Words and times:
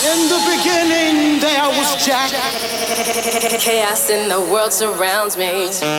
In 0.00 0.28
the 0.30 0.40
beginning, 0.48 1.40
there 1.40 1.68
was 1.76 1.94
Jack. 2.02 2.30
Chaos 3.60 4.08
in 4.08 4.30
the 4.30 4.40
world 4.40 4.72
surrounds 4.72 5.36
me. 5.36 5.68
For 5.68 5.92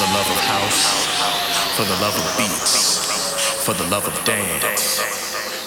the 0.00 0.08
love 0.16 0.24
of 0.24 0.40
house, 0.48 0.80
for 1.76 1.84
the 1.84 1.98
love 2.00 2.16
of 2.16 2.24
beats, 2.38 3.62
for 3.62 3.74
the 3.74 3.84
love 3.90 4.06
of 4.08 4.24
dance. 4.24 5.04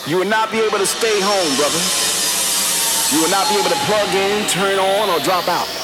You 0.08 0.18
will 0.18 0.26
not 0.26 0.52
be 0.52 0.62
able 0.62 0.80
to 0.80 0.88
stay 0.88 1.22
home, 1.22 1.56
brother. 1.56 1.78
You 3.14 3.22
will 3.22 3.30
not 3.30 3.48
be 3.50 3.56
able 3.60 3.70
to 3.70 3.80
plug 3.86 4.16
in, 4.16 4.48
turn 4.50 4.80
on, 4.80 5.10
or 5.12 5.20
drop 5.24 5.48
out. 5.48 5.83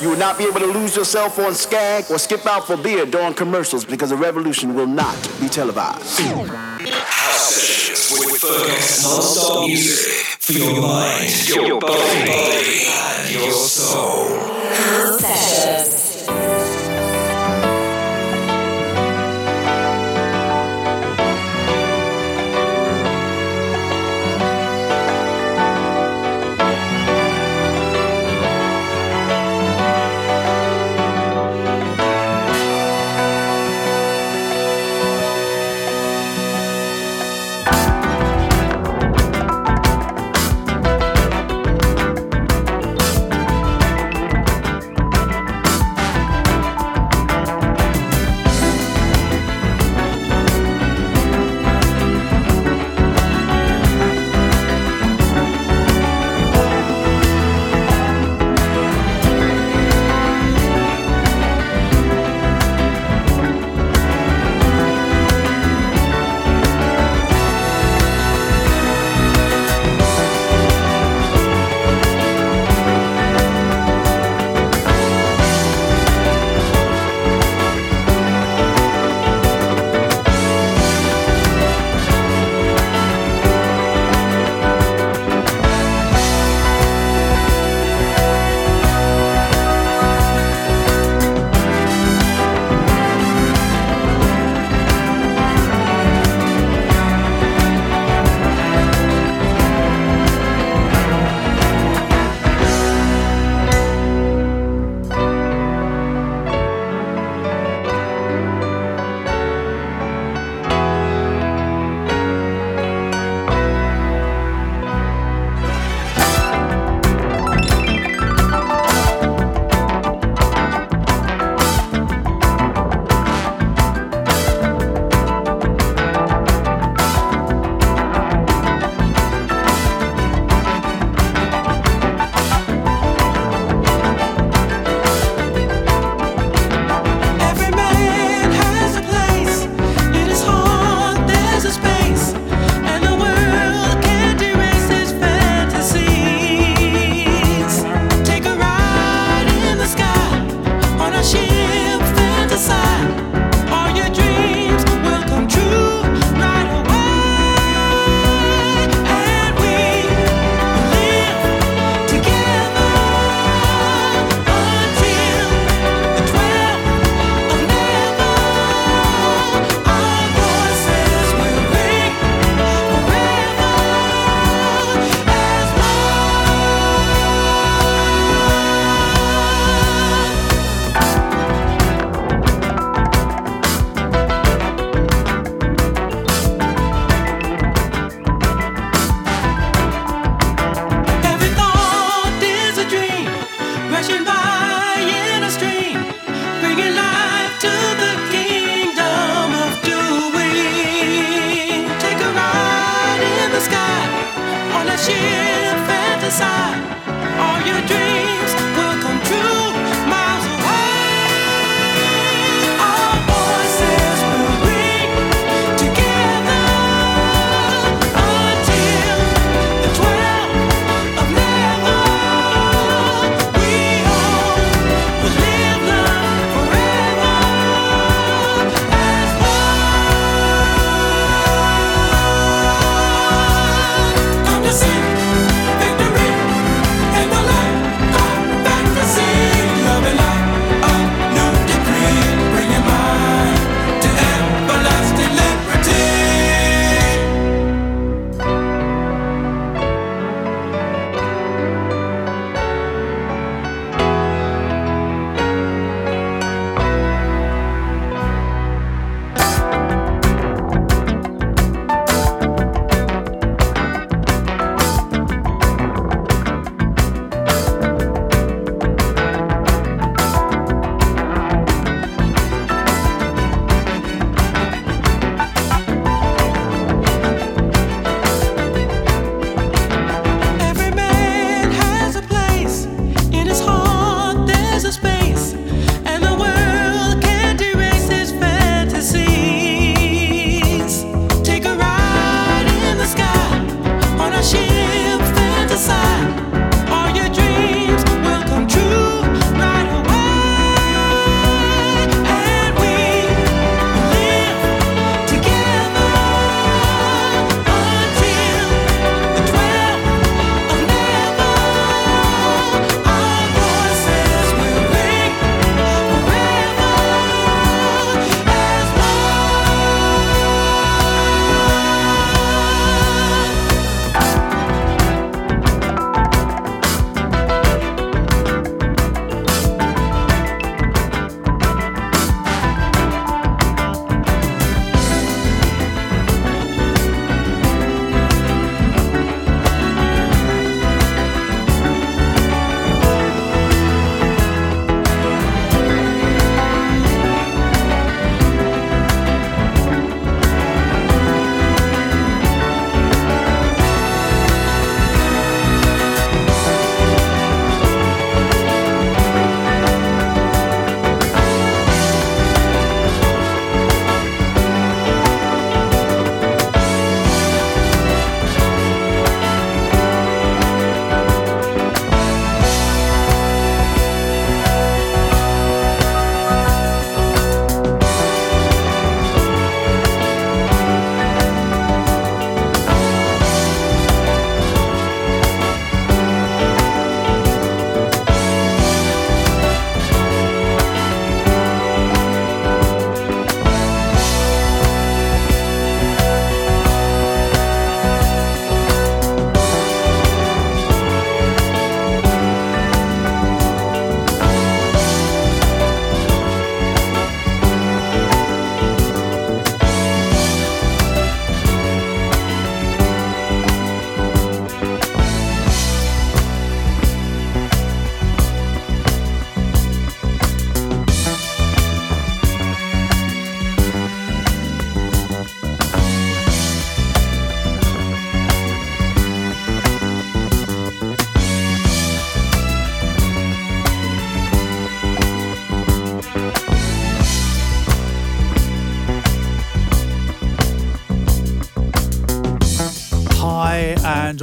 You 0.00 0.10
will 0.10 0.18
not 0.18 0.36
be 0.36 0.44
able 0.44 0.60
to 0.60 0.66
lose 0.66 0.96
yourself 0.96 1.38
on 1.38 1.54
Skag 1.54 2.10
or 2.10 2.18
skip 2.18 2.44
out 2.46 2.66
for 2.66 2.76
beer 2.76 3.06
during 3.06 3.32
commercials 3.32 3.84
because 3.84 4.10
the 4.10 4.16
revolution 4.16 4.74
will 4.74 4.88
not 4.88 5.16
be 5.40 5.48
televised. 5.48 6.20
House 6.20 7.54
sessions 7.54 8.10
with 8.10 8.40
Fergus. 8.40 9.02
Non-stop 9.04 9.66
music 9.66 10.12
for 10.40 10.52
your 10.52 10.82
mind, 10.82 11.48
your 11.48 11.80
body, 11.80 12.86
and 12.88 13.30
your 13.30 13.52
soul. 13.52 14.28
House 14.74 15.20
sessions. 15.20 16.03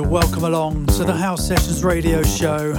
Welcome 0.03 0.43
along 0.43 0.85
to 0.85 1.03
the 1.03 1.13
House 1.13 1.47
Sessions 1.47 1.83
radio 1.83 2.23
show, 2.23 2.71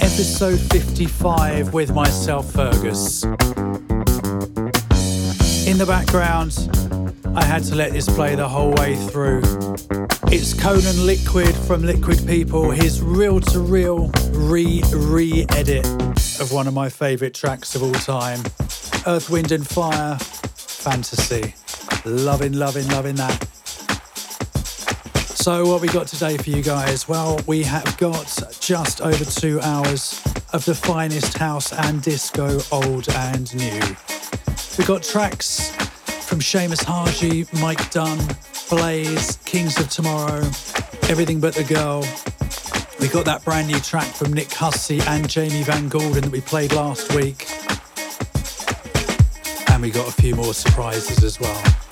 episode 0.00 0.58
55 0.58 1.72
with 1.72 1.92
myself, 1.92 2.52
Fergus. 2.52 3.24
In 5.64 5.78
the 5.78 5.84
background, 5.86 6.52
I 7.36 7.44
had 7.44 7.64
to 7.64 7.74
let 7.74 7.92
this 7.92 8.08
play 8.08 8.34
the 8.34 8.48
whole 8.48 8.72
way 8.74 8.96
through. 8.96 9.42
It's 10.32 10.54
Conan 10.54 11.06
Liquid 11.06 11.54
from 11.54 11.82
Liquid 11.82 12.26
People, 12.26 12.70
his 12.70 13.02
reel 13.02 13.40
to 13.40 13.60
reel 13.60 14.10
re 14.32 14.82
re 14.92 15.46
edit 15.50 15.86
of 16.40 16.52
one 16.52 16.66
of 16.66 16.74
my 16.74 16.88
favourite 16.88 17.34
tracks 17.34 17.74
of 17.74 17.82
all 17.82 17.92
time 17.92 18.40
Earth, 19.06 19.30
Wind 19.30 19.52
and 19.52 19.66
Fire, 19.66 20.16
Fantasy. 20.18 21.54
Loving, 22.04 22.52
loving, 22.52 22.88
loving 22.88 23.16
that. 23.16 23.55
So, 25.46 25.64
what 25.64 25.80
we 25.80 25.86
got 25.86 26.08
today 26.08 26.36
for 26.36 26.50
you 26.50 26.60
guys? 26.60 27.06
Well, 27.06 27.38
we 27.46 27.62
have 27.62 27.96
got 27.98 28.26
just 28.58 29.00
over 29.00 29.24
two 29.24 29.60
hours 29.60 30.20
of 30.52 30.64
the 30.64 30.74
finest 30.74 31.38
house 31.38 31.72
and 31.72 32.02
disco, 32.02 32.58
old 32.72 33.08
and 33.10 33.54
new. 33.54 33.80
We 34.76 34.84
got 34.84 35.04
tracks 35.04 35.70
from 36.26 36.40
Seamus 36.40 36.82
Haji, 36.82 37.46
Mike 37.60 37.92
Dunn, 37.92 38.18
Blaze, 38.68 39.36
Kings 39.44 39.78
of 39.78 39.88
Tomorrow, 39.88 40.40
Everything 41.08 41.38
But 41.38 41.54
the 41.54 41.62
Girl. 41.62 42.00
We 42.98 43.06
got 43.06 43.24
that 43.26 43.44
brand 43.44 43.68
new 43.68 43.78
track 43.78 44.08
from 44.08 44.32
Nick 44.32 44.52
Hussey 44.52 45.00
and 45.02 45.30
Jamie 45.30 45.62
Van 45.62 45.88
Gordon 45.88 46.22
that 46.22 46.32
we 46.32 46.40
played 46.40 46.72
last 46.72 47.14
week. 47.14 47.46
And 49.70 49.80
we 49.80 49.92
got 49.92 50.08
a 50.08 50.12
few 50.20 50.34
more 50.34 50.54
surprises 50.54 51.22
as 51.22 51.38
well. 51.38 51.85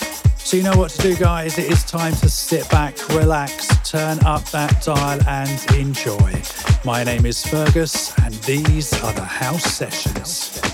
So 0.54 0.58
you 0.58 0.62
know 0.62 0.76
what 0.76 0.90
to 0.92 1.02
do, 1.02 1.16
guys. 1.16 1.58
It 1.58 1.68
is 1.68 1.82
time 1.82 2.14
to 2.14 2.30
sit 2.30 2.70
back, 2.70 3.08
relax, 3.08 3.66
turn 3.82 4.20
up 4.25 4.44
that 4.50 4.84
dial 4.84 5.20
and 5.26 5.75
enjoy. 5.75 6.42
My 6.84 7.02
name 7.02 7.26
is 7.26 7.44
Fergus, 7.44 8.16
and 8.20 8.32
these 8.34 8.92
are 9.02 9.12
the 9.14 9.25
House 9.25 9.64
Sessions. 9.64 10.74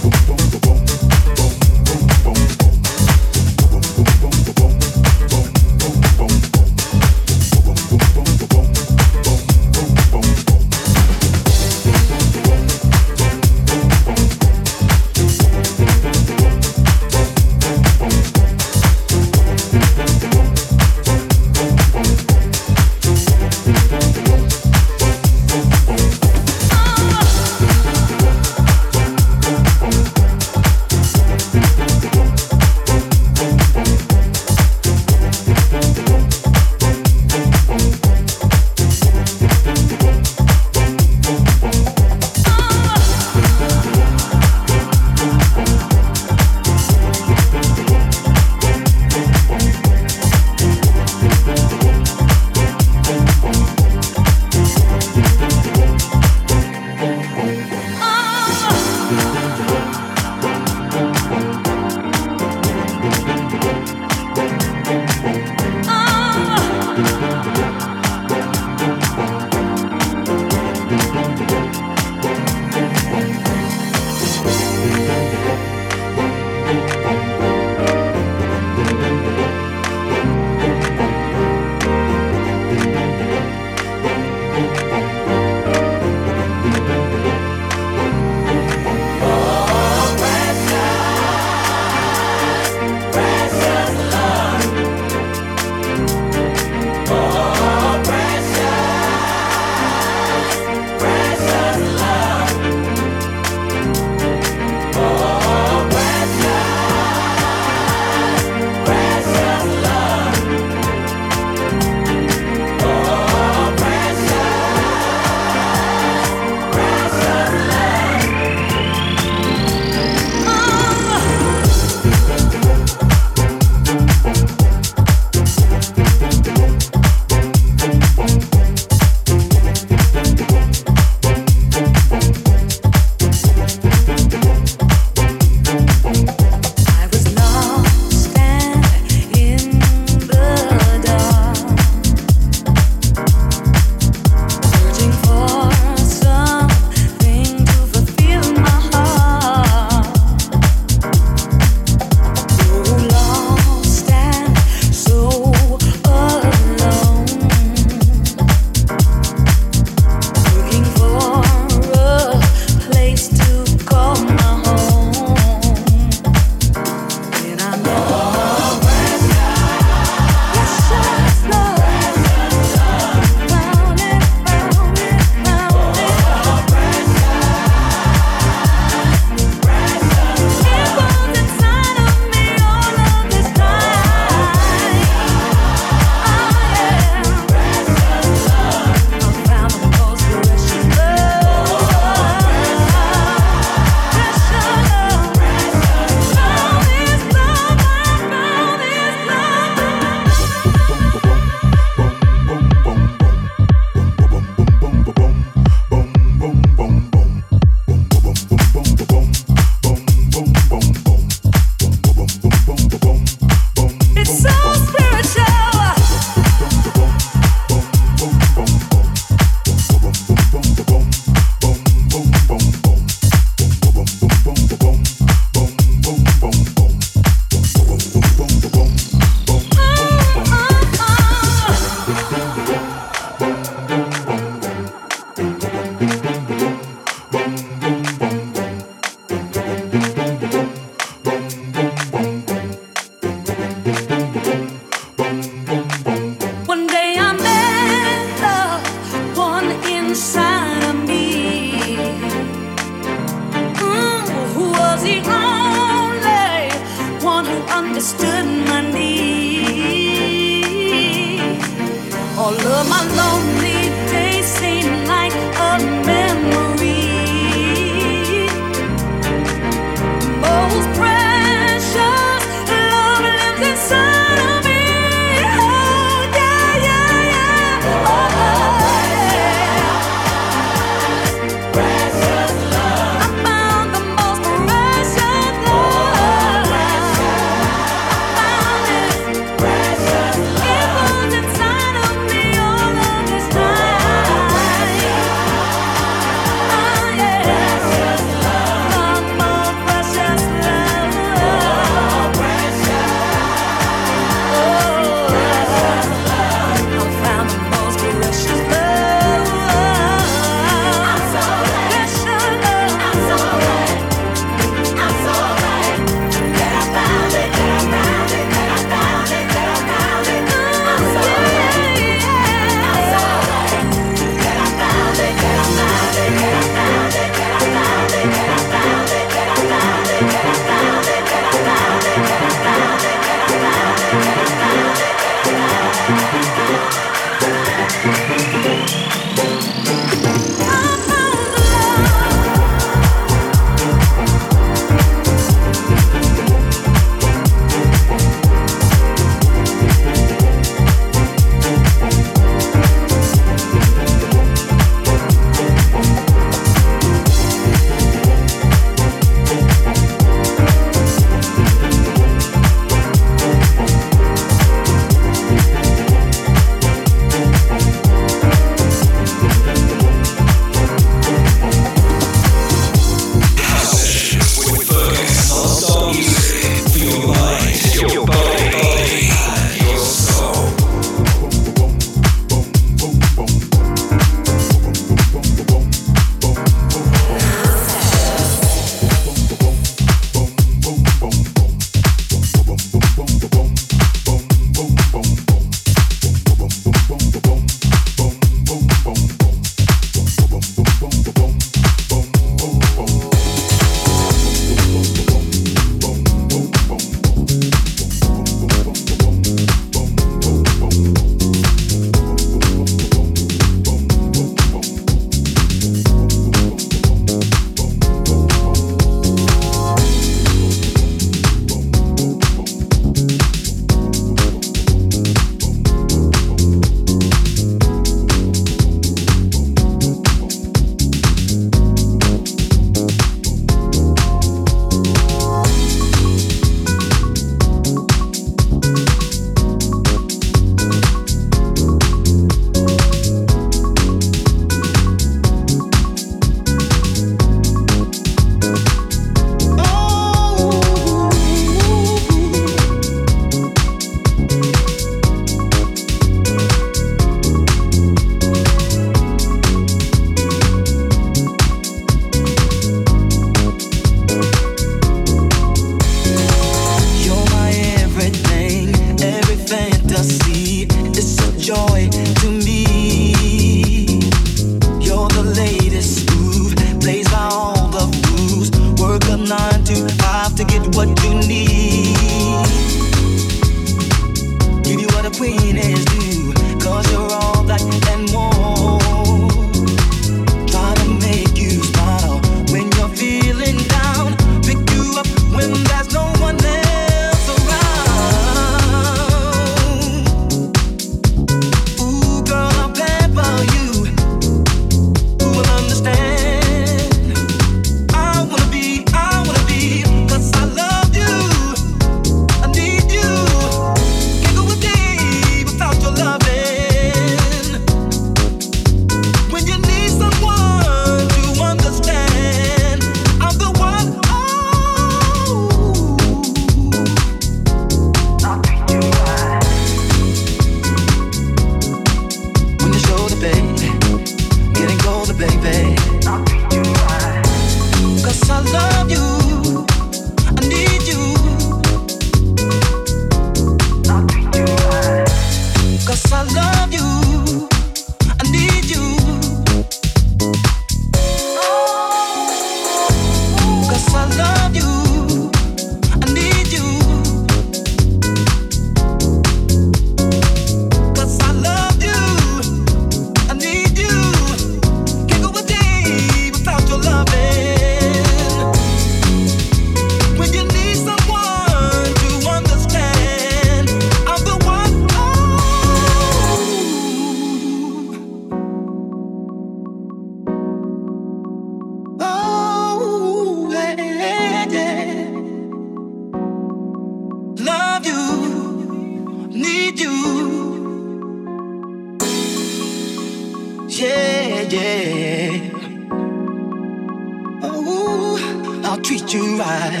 I'll 598.90 599.00
treat 599.00 599.32
you 599.32 599.56
right. 599.56 600.00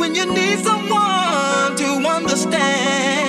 When 0.00 0.12
you 0.12 0.26
need 0.26 0.58
someone 0.58 1.76
to 1.76 2.08
understand. 2.10 3.21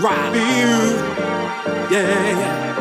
ride. 0.00 0.32
Feel, 0.32 0.86
yeah. 1.90 2.74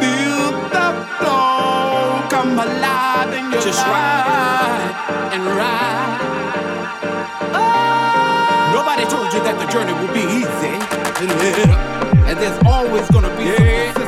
Feel 0.00 0.52
the 0.74 0.88
flow 1.18 2.28
come 2.28 2.58
alive 2.58 3.32
in 3.32 3.52
your 3.52 3.60
Just 3.60 3.84
ride 3.86 4.94
and 5.32 5.44
ride. 5.44 6.18
Oh. 7.54 8.72
Nobody 8.74 9.04
told 9.04 9.32
you 9.32 9.40
that 9.40 9.56
the 9.58 9.66
journey 9.72 9.92
would 9.92 10.12
be 10.12 10.24
easy, 10.40 10.74
and 12.28 12.38
there's 12.38 12.58
always 12.66 13.08
gonna 13.10 13.34
be. 13.36 13.44
Yeah. 13.44 14.01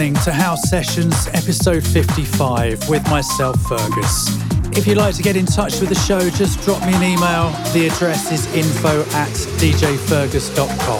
listening 0.00 0.24
to 0.24 0.32
House 0.32 0.70
Sessions, 0.70 1.26
episode 1.34 1.86
55, 1.86 2.88
with 2.88 3.06
myself, 3.10 3.60
Fergus. 3.68 4.34
If 4.74 4.86
you'd 4.86 4.96
like 4.96 5.14
to 5.16 5.22
get 5.22 5.36
in 5.36 5.44
touch 5.44 5.78
with 5.78 5.90
the 5.90 5.94
show, 5.94 6.30
just 6.30 6.58
drop 6.64 6.80
me 6.86 6.94
an 6.94 7.02
email. 7.02 7.50
The 7.74 7.88
address 7.92 8.32
is 8.32 8.46
info 8.54 9.02
at 9.12 9.28
djfergus.com. 9.60 10.99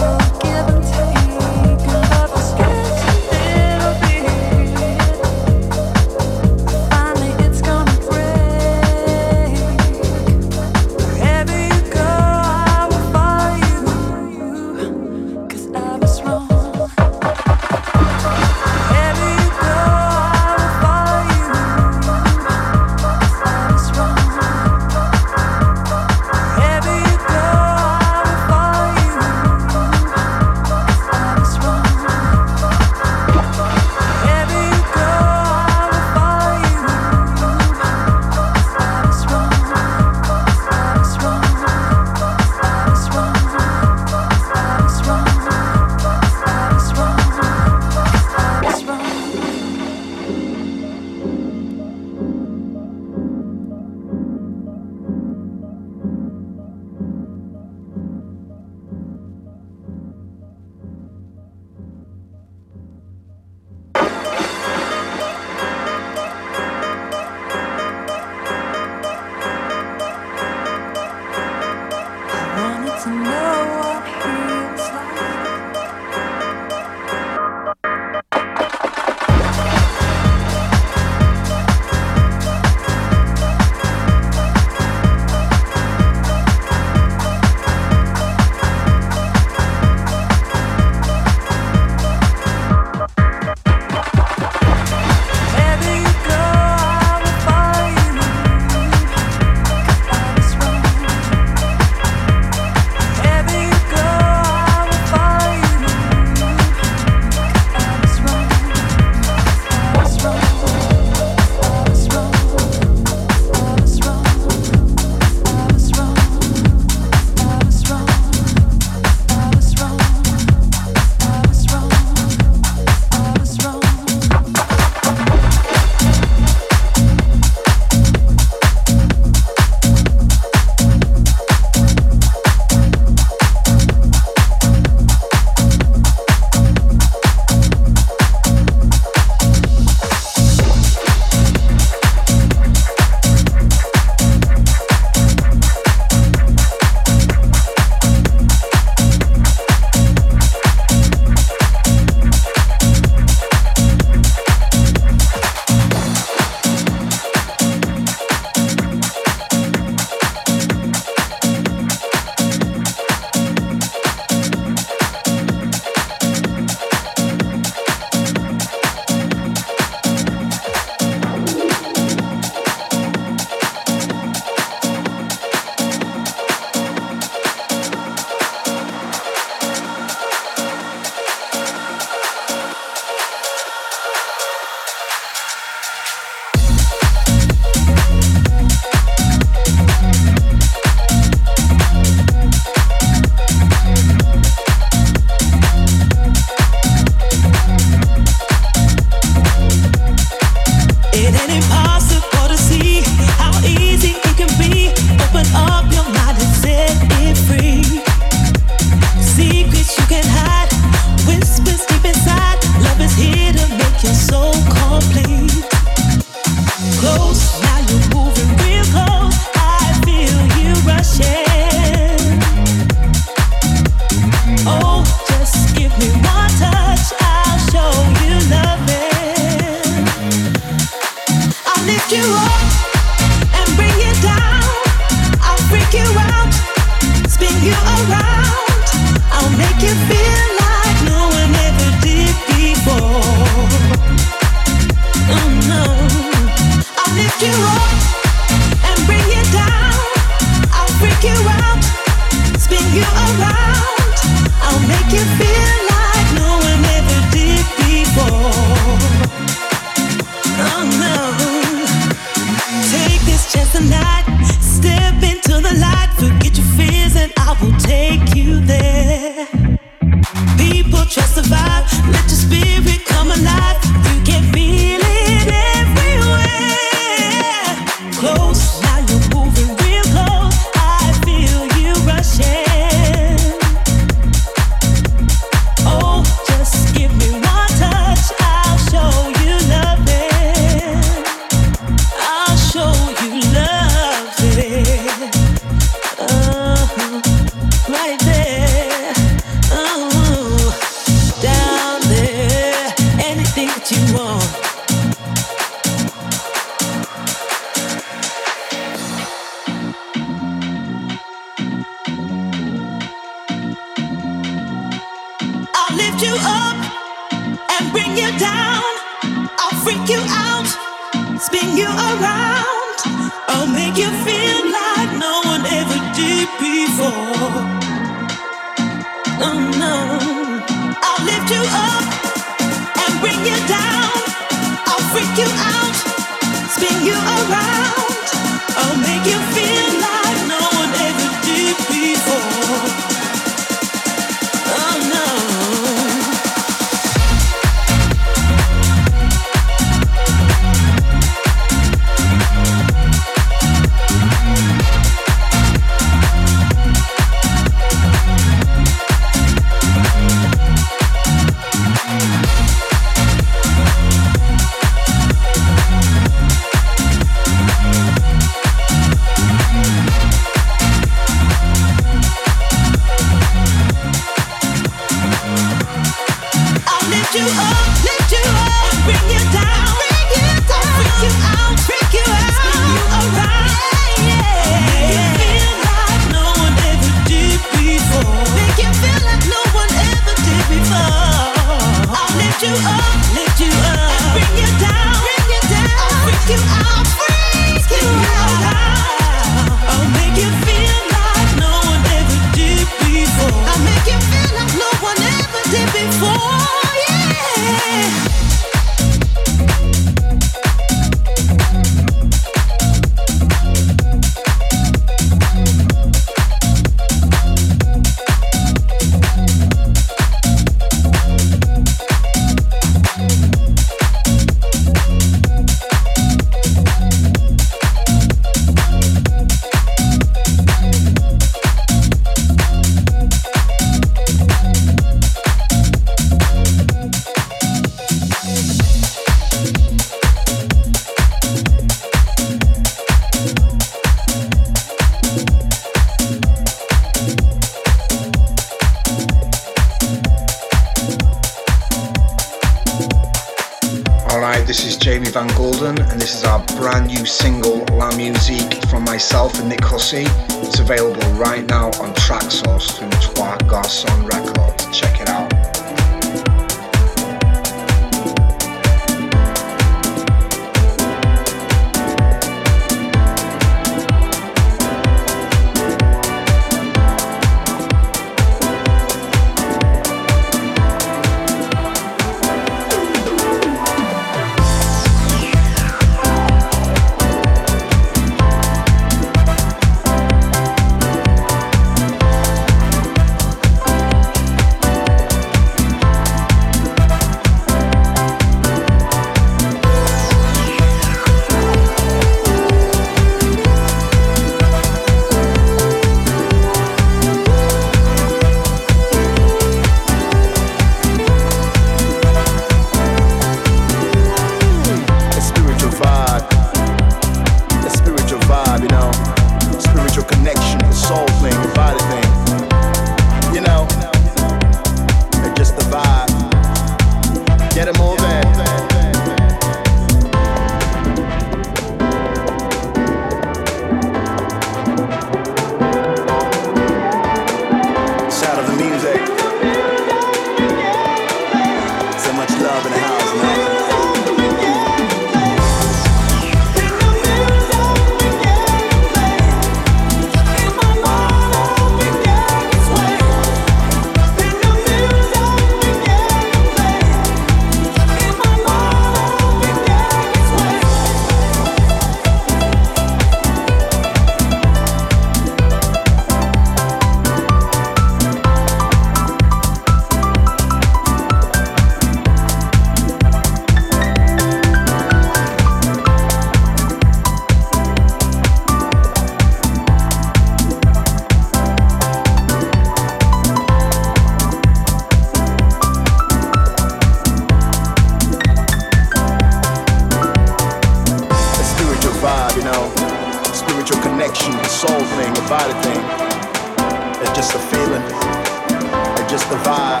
just 599.34 599.50
the 599.50 599.56
vibe, 599.56 600.00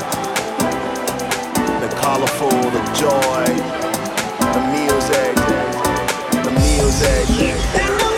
the 1.80 1.88
colorful, 1.96 2.50
the 2.50 2.82
joy, 2.94 3.44
the 4.54 4.62
music, 4.70 5.34
the 6.44 6.52
music. 6.60 8.13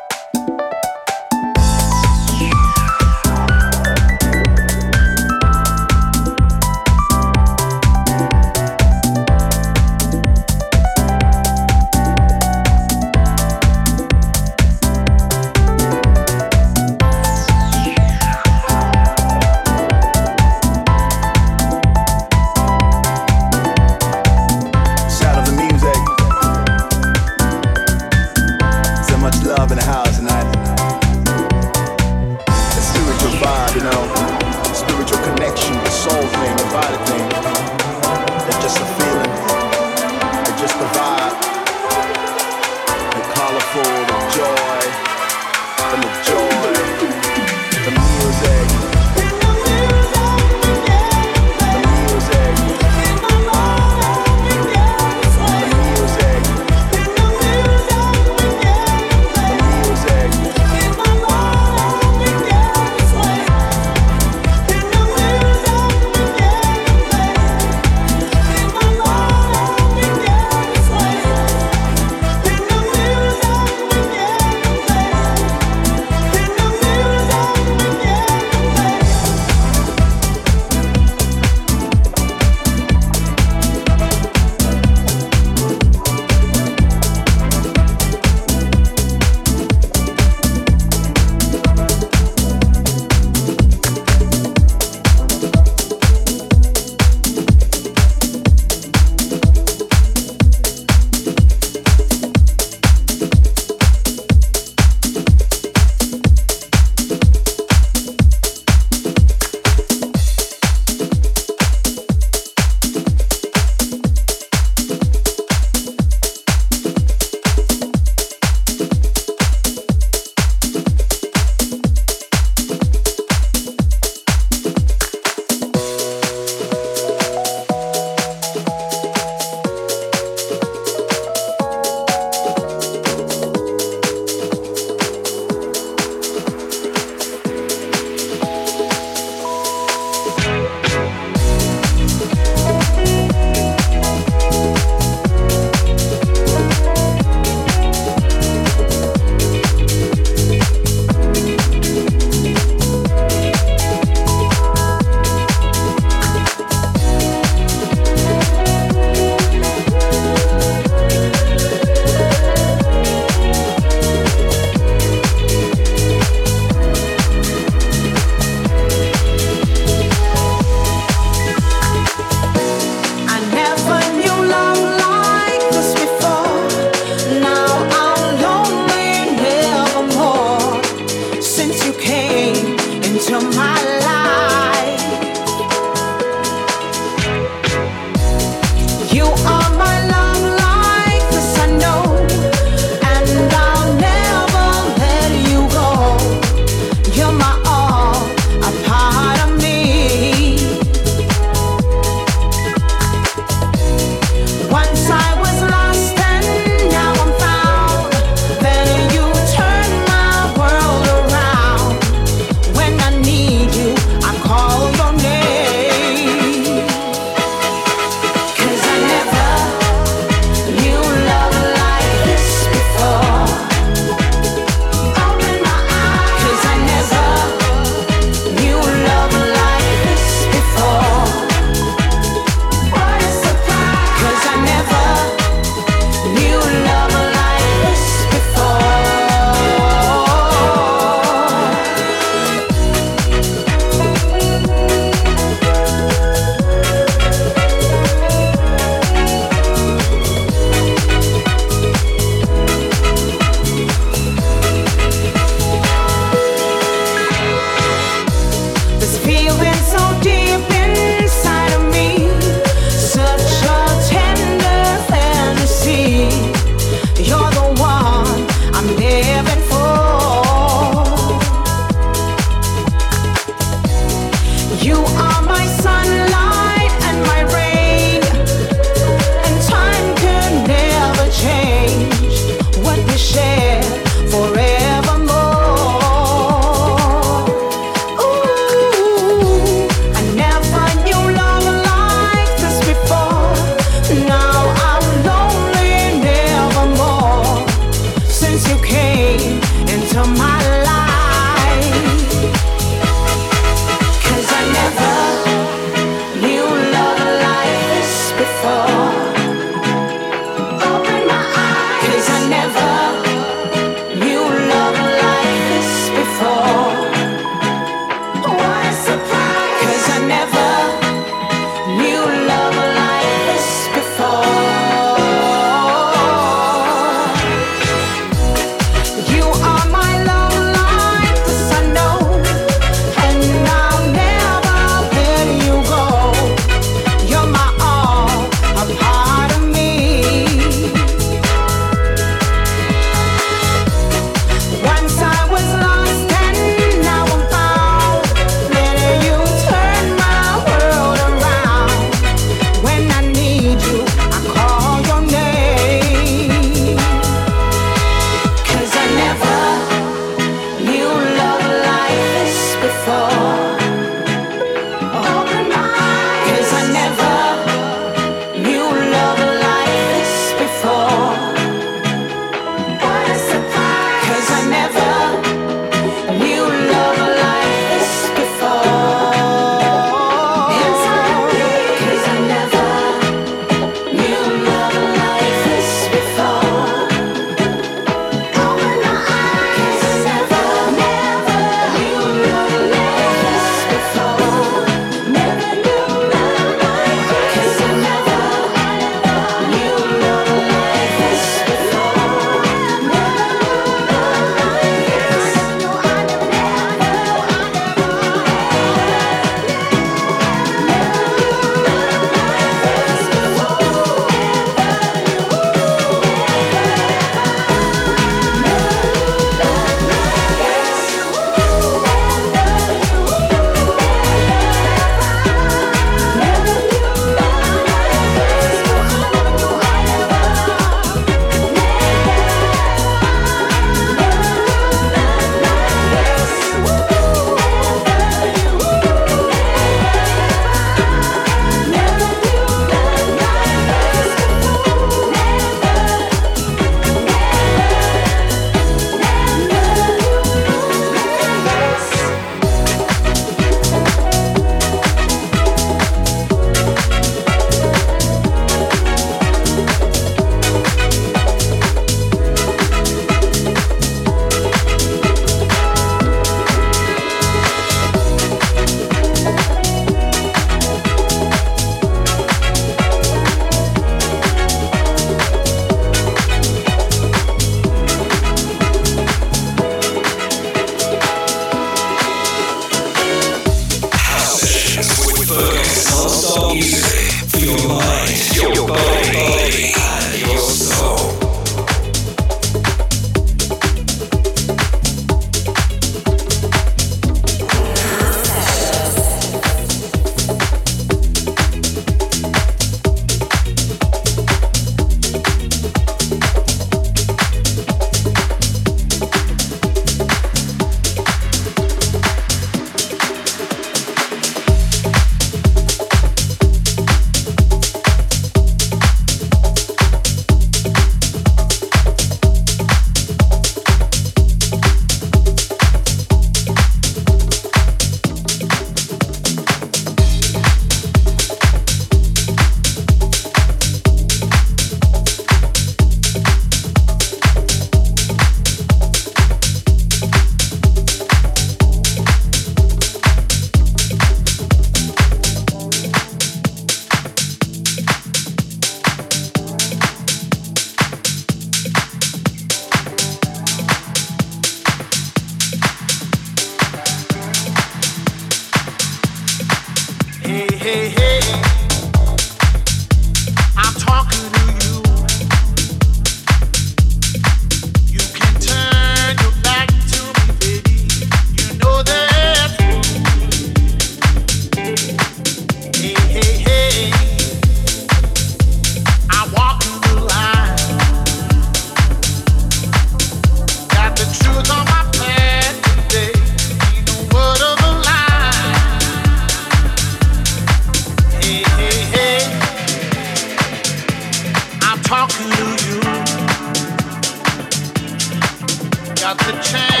out 599.31 599.37
the 599.37 599.51
chain. 599.61 600.00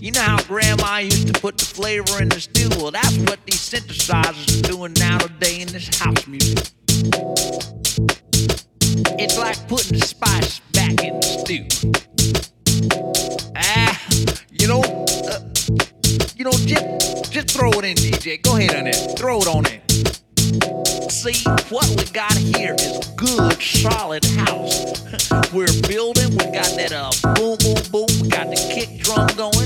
You 0.00 0.12
know 0.12 0.22
how 0.22 0.42
grandma 0.44 0.96
used 0.96 1.26
to 1.26 1.38
put 1.38 1.58
the 1.58 1.66
flavor 1.66 2.22
in 2.22 2.30
the 2.30 2.40
stew? 2.40 2.70
Well, 2.78 2.90
that's 2.90 3.18
what 3.18 3.44
these 3.44 3.60
synthesizers 3.60 4.58
are 4.58 4.72
doing 4.72 4.94
now 4.94 5.18
today 5.18 5.60
in 5.60 5.68
this 5.68 5.94
house 5.98 6.26
music. 6.26 6.70
It's 9.20 9.36
like 9.36 9.68
putting 9.68 9.98
the 9.98 10.06
spice 10.06 10.60
back 10.72 11.04
in 11.04 11.20
the 11.20 11.26
stew. 11.44 11.66
Ah, 13.54 14.00
you 14.50 14.68
know, 14.68 14.80
uh, 15.28 15.40
you 16.34 16.46
know, 16.46 16.52
just, 16.52 17.30
just 17.30 17.50
throw 17.50 17.68
it 17.72 17.84
in, 17.84 17.94
DJ. 17.96 18.40
Go 18.40 18.56
ahead 18.56 18.76
on 18.76 18.86
it. 18.86 18.96
Throw 19.18 19.40
it 19.42 19.48
on 19.48 19.66
it. 19.66 19.80
See, 21.12 21.44
what 21.68 21.86
we 21.90 22.10
got 22.14 22.32
here 22.38 22.74
is 22.80 23.06
good, 23.16 23.60
solid 23.60 24.24
house. 24.24 24.80
We're 25.52 25.66
building. 25.86 26.30
We 26.30 26.44
got 26.56 26.72
that 26.80 26.92
uh, 26.92 27.10
boom, 27.34 27.58
boom, 27.60 27.82
boom. 27.92 28.08
We 28.22 28.28
got 28.28 28.48
the 28.48 28.56
kick 28.72 29.00
drum 29.00 29.26
going. 29.36 29.59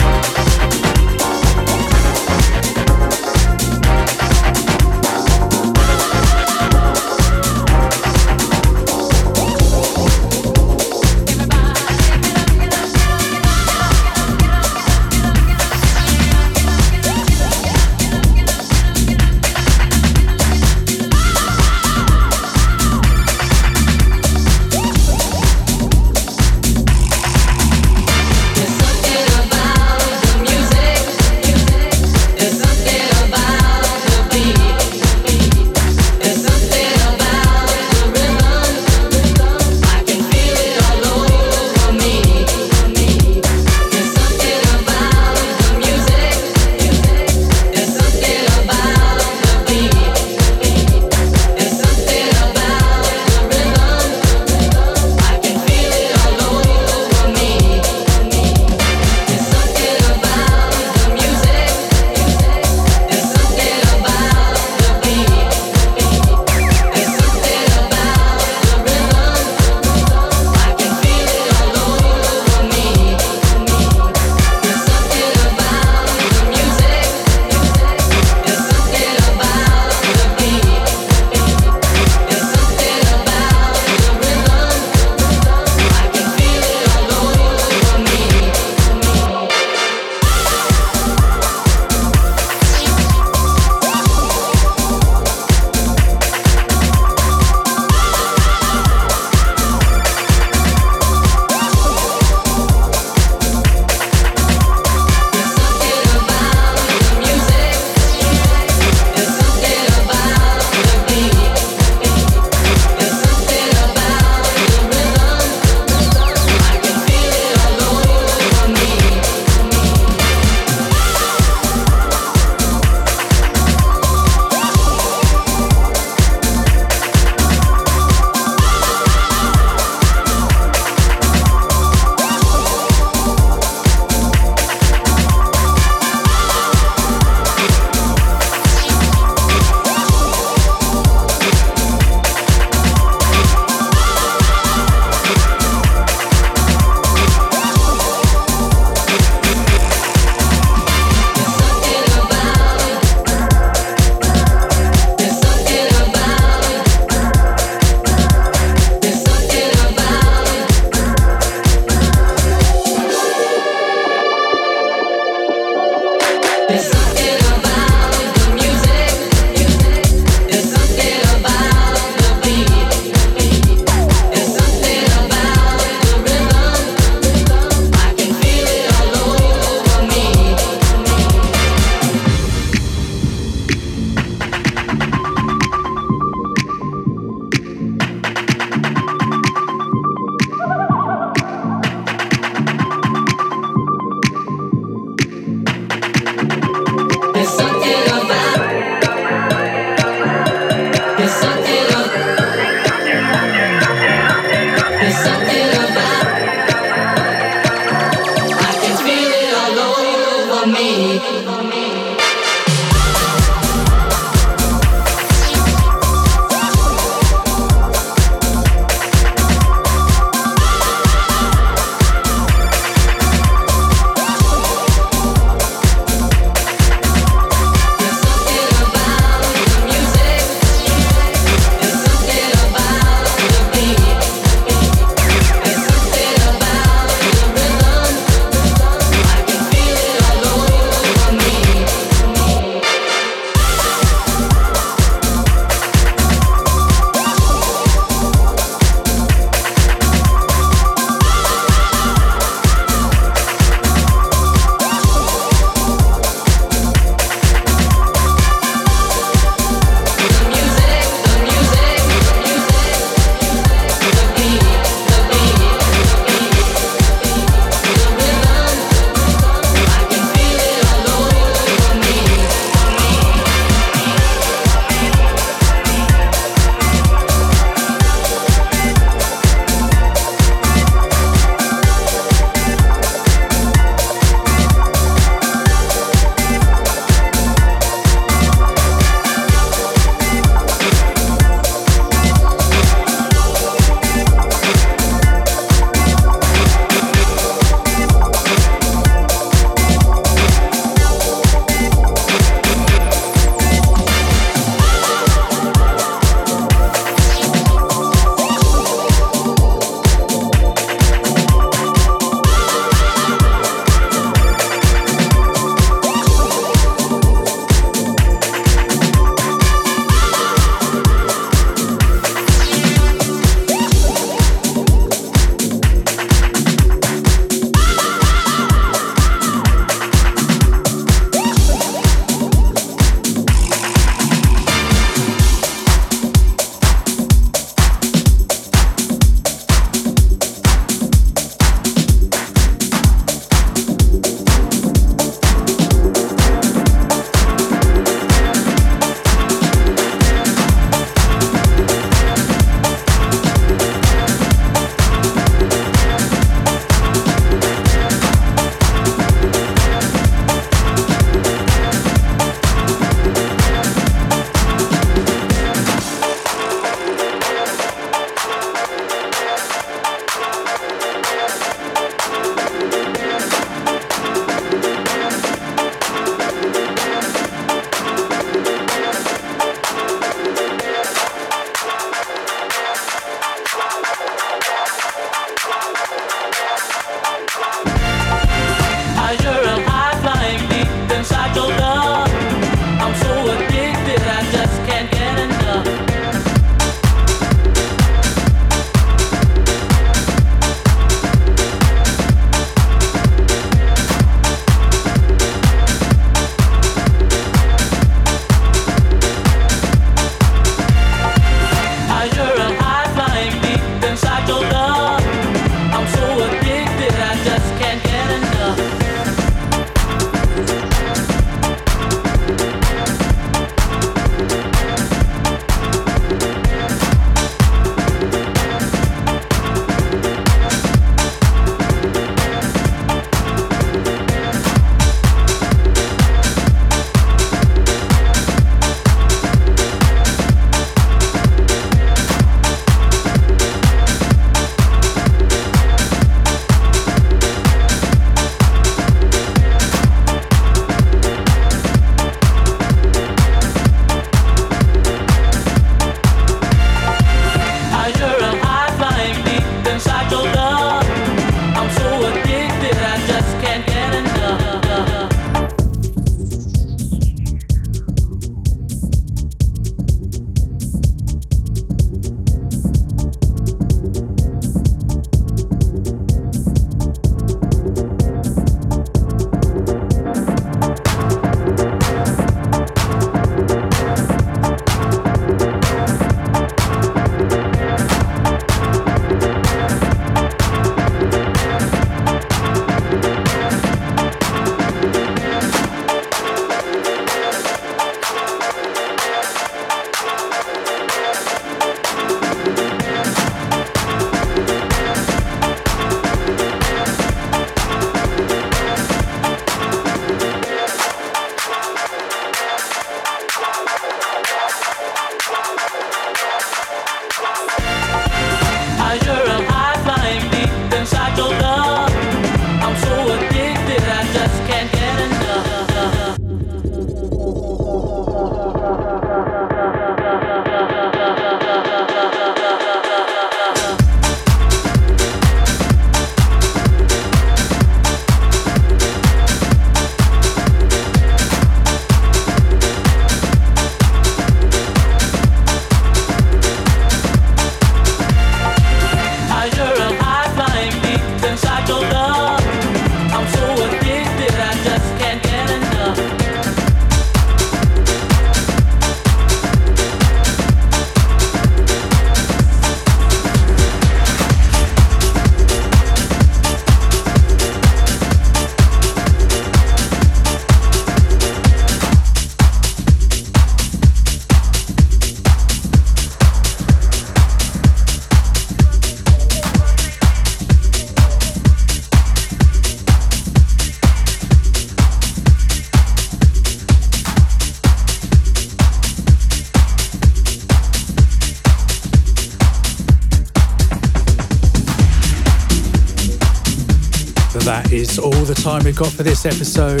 We've 598.88 598.96
got 598.96 599.12
for 599.12 599.22
this 599.22 599.44
episode. 599.44 600.00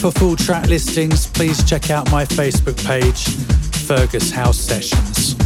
For 0.00 0.10
full 0.10 0.34
track 0.34 0.66
listings, 0.66 1.28
please 1.28 1.62
check 1.62 1.88
out 1.88 2.10
my 2.10 2.24
Facebook 2.24 2.76
page, 2.84 3.28
Fergus 3.86 4.28
House 4.28 4.58
Sessions. 4.58 5.36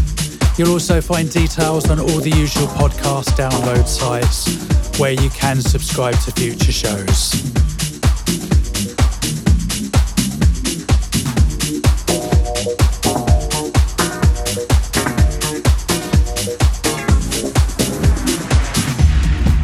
You'll 0.59 0.73
also 0.73 1.03
find 1.03 1.31
details 1.31 1.91
on 1.91 2.01
all 2.01 2.19
the 2.21 2.31
usual 2.31 2.67
podcast 2.69 3.37
download 3.37 3.87
sites 3.87 4.99
where 4.99 5.13
you 5.13 5.29
can 5.29 5.61
subscribe 5.61 6.15
to 6.21 6.33
future 6.33 6.73
shows. 6.73 7.33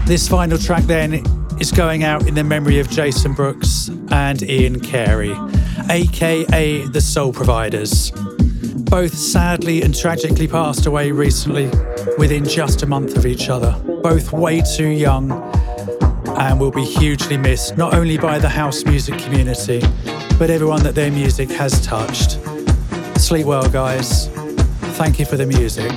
This 0.06 0.28
final 0.28 0.58
track 0.58 0.82
then 0.82 1.35
is 1.60 1.72
going 1.72 2.04
out 2.04 2.26
in 2.26 2.34
the 2.34 2.44
memory 2.44 2.78
of 2.78 2.88
Jason 2.90 3.32
Brooks 3.32 3.88
and 4.10 4.42
Ian 4.42 4.80
Carey, 4.80 5.34
aka 5.90 6.82
the 6.86 7.00
Soul 7.00 7.32
Providers. 7.32 8.10
Both 8.90 9.14
sadly 9.14 9.82
and 9.82 9.94
tragically 9.94 10.46
passed 10.46 10.86
away 10.86 11.10
recently 11.10 11.70
within 12.18 12.44
just 12.44 12.82
a 12.82 12.86
month 12.86 13.16
of 13.16 13.26
each 13.26 13.48
other. 13.48 13.72
Both 14.02 14.32
way 14.32 14.60
too 14.60 14.88
young 14.88 15.32
and 16.38 16.60
will 16.60 16.70
be 16.70 16.84
hugely 16.84 17.36
missed 17.36 17.76
not 17.76 17.94
only 17.94 18.18
by 18.18 18.38
the 18.38 18.48
house 18.48 18.84
music 18.84 19.18
community, 19.18 19.80
but 20.38 20.50
everyone 20.50 20.82
that 20.82 20.94
their 20.94 21.10
music 21.10 21.50
has 21.50 21.80
touched. 21.84 22.38
Sleep 23.18 23.46
well, 23.46 23.68
guys. 23.70 24.28
Thank 24.98 25.18
you 25.18 25.24
for 25.24 25.36
the 25.36 25.46
music. 25.46 25.92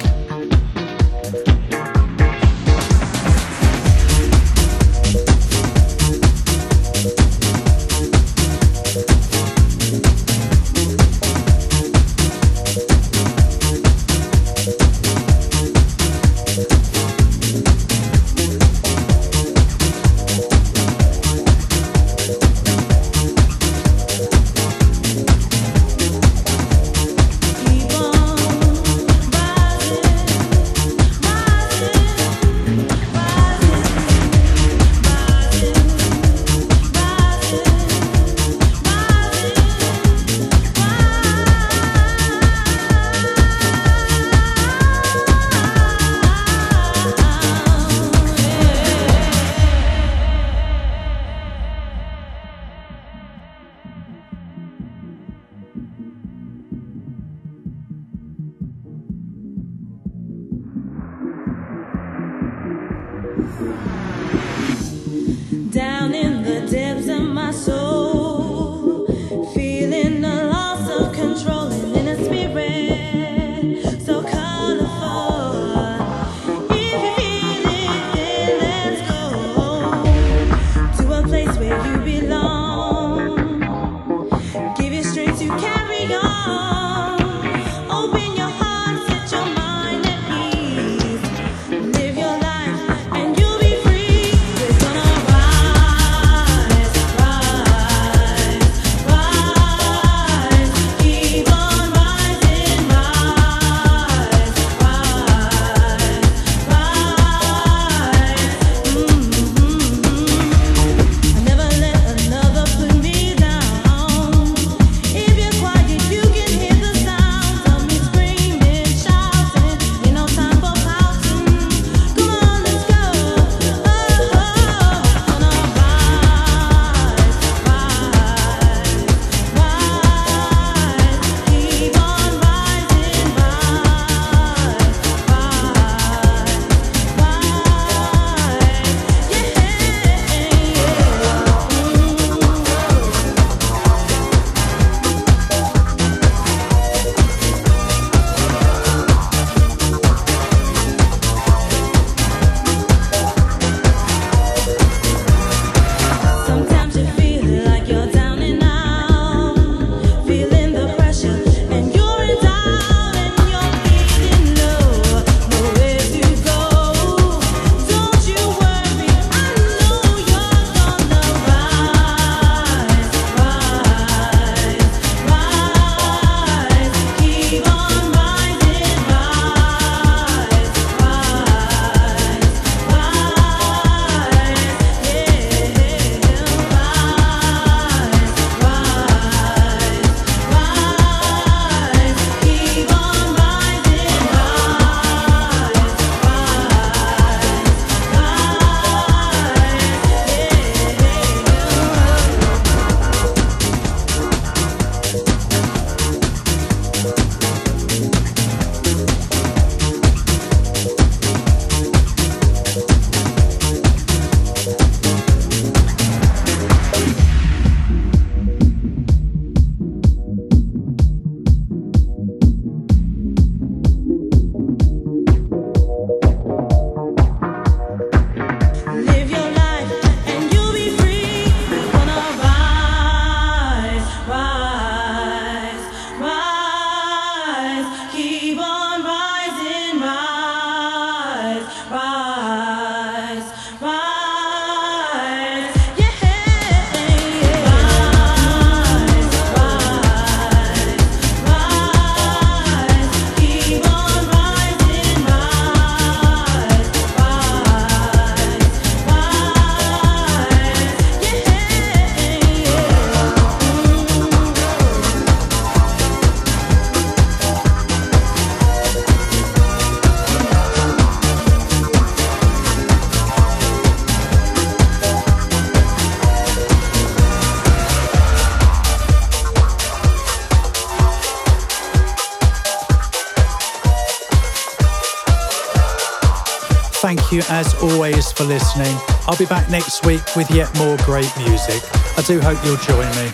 You 287.40 287.46
as 287.50 287.74
always 287.82 288.32
for 288.32 288.44
listening. 288.44 288.96
I'll 289.28 289.38
be 289.38 289.46
back 289.46 289.70
next 289.70 290.06
week 290.06 290.22
with 290.36 290.50
yet 290.52 290.74
more 290.78 290.98
great 290.98 291.32
music. 291.38 291.82
I 292.18 292.24
do 292.26 292.40
hope 292.40 292.58
you'll 292.66 292.78
join 292.78 293.08
me. 293.16 293.32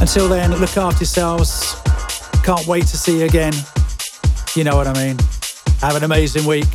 Until 0.00 0.28
then, 0.28 0.50
look 0.52 0.76
after 0.76 1.00
yourselves. 1.00 1.76
Can't 2.44 2.66
wait 2.66 2.86
to 2.86 2.96
see 2.96 3.20
you 3.20 3.24
again. 3.24 3.52
You 4.54 4.64
know 4.64 4.76
what 4.76 4.86
I 4.86 4.94
mean. 4.94 5.16
Have 5.80 5.96
an 5.96 6.04
amazing 6.04 6.46
week. 6.46 6.68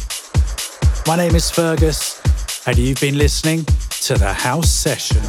My 1.05 1.15
name 1.15 1.35
is 1.35 1.49
Fergus, 1.49 2.21
and 2.67 2.77
you've 2.77 2.99
been 2.99 3.17
listening 3.17 3.63
to 4.01 4.15
the 4.15 4.33
House 4.33 4.71
Sessions. 4.71 5.26